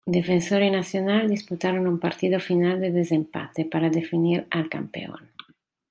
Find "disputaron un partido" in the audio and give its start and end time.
1.29-2.39